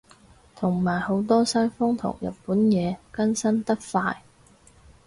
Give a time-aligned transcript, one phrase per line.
[0.55, 4.23] 同埋好多西方同日本嘢更新得快